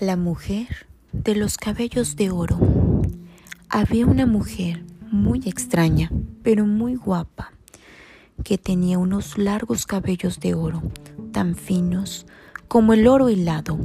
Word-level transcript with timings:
La 0.00 0.16
mujer 0.16 0.86
de 1.12 1.34
los 1.34 1.56
cabellos 1.56 2.16
de 2.16 2.30
oro. 2.30 2.58
Había 3.68 4.06
una 4.06 4.26
mujer 4.26 4.84
muy 5.10 5.42
extraña, 5.46 6.10
pero 6.42 6.66
muy 6.66 6.94
guapa, 6.94 7.52
que 8.44 8.58
tenía 8.58 8.98
unos 8.98 9.38
largos 9.38 9.86
cabellos 9.86 10.40
de 10.40 10.54
oro, 10.54 10.82
tan 11.32 11.54
finos 11.54 12.26
como 12.68 12.92
el 12.92 13.06
oro 13.08 13.30
hilado. 13.30 13.78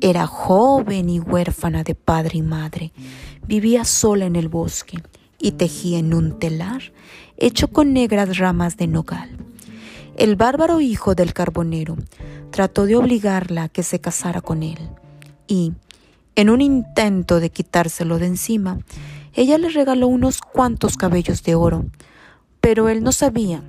Era 0.00 0.26
joven 0.26 1.08
y 1.08 1.20
huérfana 1.20 1.82
de 1.82 1.94
padre 1.94 2.38
y 2.38 2.42
madre. 2.42 2.92
Vivía 3.46 3.84
sola 3.84 4.26
en 4.26 4.36
el 4.36 4.48
bosque 4.48 5.02
y 5.38 5.52
tejía 5.52 5.98
en 5.98 6.12
un 6.12 6.38
telar 6.38 6.92
hecho 7.36 7.68
con 7.68 7.92
negras 7.92 8.38
ramas 8.38 8.76
de 8.76 8.86
nogal. 8.86 9.30
El 10.16 10.36
bárbaro 10.36 10.80
hijo 10.80 11.14
del 11.14 11.32
carbonero 11.32 11.96
trató 12.56 12.86
de 12.86 12.96
obligarla 12.96 13.64
a 13.64 13.68
que 13.68 13.82
se 13.82 14.00
casara 14.00 14.40
con 14.40 14.62
él 14.62 14.78
y, 15.46 15.74
en 16.36 16.48
un 16.48 16.62
intento 16.62 17.38
de 17.38 17.50
quitárselo 17.50 18.18
de 18.18 18.28
encima, 18.28 18.78
ella 19.34 19.58
le 19.58 19.68
regaló 19.68 20.06
unos 20.06 20.40
cuantos 20.40 20.96
cabellos 20.96 21.42
de 21.42 21.54
oro, 21.54 21.84
pero 22.62 22.88
él 22.88 23.02
no 23.02 23.12
sabía, 23.12 23.62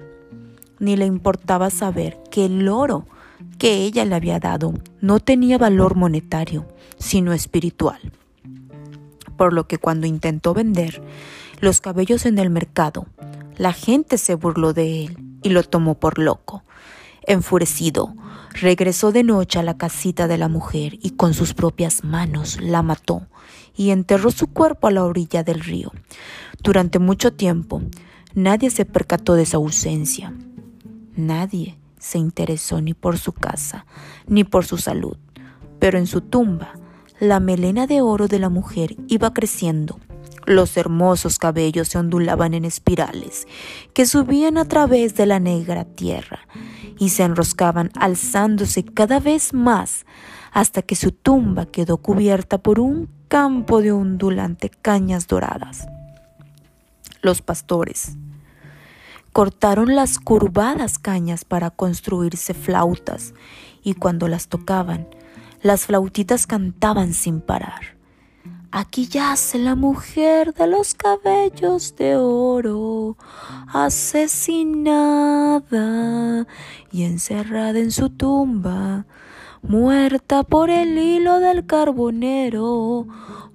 ni 0.80 0.96
le 0.96 1.05
importaba 1.05 1.70
saber 1.70 2.18
que 2.32 2.46
el 2.46 2.70
oro 2.70 3.05
que 3.58 3.84
ella 3.84 4.05
le 4.05 4.16
había 4.16 4.40
dado 4.40 4.73
no 5.02 5.20
tenía 5.20 5.58
valor 5.58 5.96
monetario, 5.98 6.66
sino 6.98 7.34
espiritual. 7.34 7.99
Por 9.35 9.52
lo 9.52 9.68
que 9.68 9.80
cuando 9.80 10.08
intentó 10.08 10.54
vender 10.54 11.04
los 11.60 11.82
cabellos 11.82 12.26
en 12.26 12.40
el 12.40 12.49
mercado, 12.49 13.05
la 13.58 13.74
gente 13.74 14.18
se 14.18 14.35
burló 14.35 14.72
de 14.72 15.04
él 15.04 15.18
y 15.44 15.49
lo 15.49 15.63
tomó 15.63 15.96
por 15.96 16.20
loco. 16.20 16.63
Enfurecido, 17.30 18.16
regresó 18.54 19.12
de 19.12 19.21
noche 19.21 19.60
a 19.60 19.63
la 19.63 19.77
casita 19.77 20.29
de 20.29 20.38
la 20.38 20.48
mujer 20.48 20.98
y 21.02 21.12
con 21.12 21.34
sus 21.34 21.54
propias 21.54 22.05
manos 22.05 22.57
la 22.62 22.82
mató 22.84 23.27
y 23.76 23.90
enterró 23.90 24.32
su 24.32 24.48
cuerpo 24.48 24.88
a 24.88 24.91
la 24.91 25.04
orilla 25.04 25.43
del 25.43 25.60
río. 25.60 25.91
Durante 26.63 26.99
mucho 26.99 27.34
tiempo, 27.34 27.82
nadie 28.34 28.70
se 28.70 28.85
percató 28.85 29.35
de 29.35 29.46
su 29.46 29.57
ausencia. 29.57 30.34
Nadie 31.18 31.77
se 31.99 32.18
interesó 32.18 32.79
ni 32.79 32.93
por 32.93 33.18
su 33.18 33.34
casa, 33.34 33.85
ni 34.26 34.46
por 34.46 34.65
su 34.65 34.77
salud. 34.77 35.18
Pero 35.80 35.98
en 35.98 36.07
su 36.07 36.21
tumba, 36.21 36.80
la 37.20 37.41
melena 37.41 37.87
de 37.87 38.02
oro 38.02 38.30
de 38.30 38.40
la 38.40 38.48
mujer 38.49 38.96
iba 39.09 39.34
creciendo 39.34 39.99
los 40.46 40.77
hermosos 40.77 41.40
cabellos 41.40 41.90
se 41.90 41.98
ondulaban 41.98 42.54
en 42.54 42.63
espirales 42.63 43.48
que 43.93 44.05
subían 44.05 44.57
a 44.57 44.63
través 44.63 45.13
de 45.15 45.26
la 45.26 45.41
negra 45.41 45.84
tierra 45.84 46.37
y 46.98 47.09
se 47.09 47.23
enroscaban 47.23 47.91
alzándose 47.95 48.84
cada 48.84 49.20
vez 49.20 49.53
más 49.53 50.05
hasta 50.51 50.81
que 50.81 50.95
su 50.95 51.12
tumba 51.12 51.65
quedó 51.65 51.98
cubierta 51.98 52.57
por 52.57 52.79
un 52.79 53.09
campo 53.27 53.81
de 53.81 53.91
ondulante 53.91 54.70
cañas 54.70 55.27
doradas. 55.27 55.87
Los 57.21 57.41
pastores 57.41 58.18
cortaron 59.37 59.95
las 59.95 60.18
curvadas 60.18 60.98
cañas 60.98 61.45
para 61.45 61.70
construirse 61.70 62.55
flautas 62.55 63.35
y 63.84 63.93
cuando 63.93 64.28
las 64.28 64.47
tocaban, 64.47 65.07
las 65.62 65.85
flautitas 65.85 66.47
cantaban 66.47 67.13
sin 67.13 67.41
parar. 67.41 67.97
Aquí 68.72 69.07
yace 69.07 69.59
la 69.59 69.75
mujer 69.75 70.53
de 70.53 70.68
los 70.68 70.94
cabellos 70.94 71.95
de 71.95 72.16
oro, 72.16 73.16
asesinada 73.68 74.57
y 76.91 77.03
encerrada 77.03 77.80
en 77.80 77.91
su 77.91 78.09
tumba, 78.09 79.06
muerta 79.62 80.44
por 80.44 80.69
el 80.69 80.97
hilo 80.97 81.40
del 81.40 81.66
carbonero, 81.66 83.08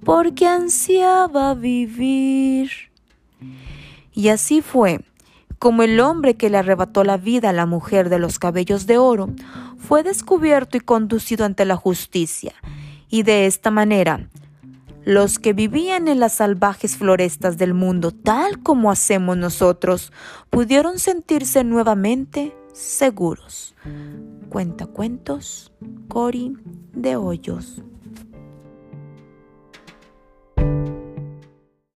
porque 0.03 0.47
ansiaba 0.47 1.53
vivir. 1.53 2.69
Y 4.13 4.29
así 4.29 4.61
fue 4.61 5.01
como 5.59 5.83
el 5.83 5.99
hombre 5.99 6.35
que 6.35 6.49
le 6.49 6.57
arrebató 6.57 7.03
la 7.03 7.17
vida 7.17 7.49
a 7.49 7.53
la 7.53 7.65
mujer 7.65 8.09
de 8.09 8.19
los 8.19 8.37
cabellos 8.37 8.85
de 8.85 8.97
oro 8.97 9.29
fue 9.77 10.03
descubierto 10.03 10.77
y 10.77 10.81
conducido 10.81 11.45
ante 11.45 11.65
la 11.65 11.75
justicia, 11.75 12.53
y 13.09 13.23
de 13.23 13.45
esta 13.45 13.71
manera 13.71 14.27
los 15.05 15.39
que 15.39 15.53
vivían 15.53 16.07
en 16.07 16.19
las 16.19 16.33
salvajes 16.33 16.95
florestas 16.97 17.57
del 17.57 17.73
mundo, 17.73 18.11
tal 18.11 18.59
como 18.59 18.89
hacemos 18.91 19.35
nosotros, 19.37 20.13
pudieron 20.49 20.99
sentirse 20.99 21.63
nuevamente 21.63 22.55
seguros. 22.73 23.75
Cuenta 24.49 24.87
cuentos, 24.87 25.71
Cori 26.07 26.57
de 26.93 27.15
Hoyos. 27.15 27.83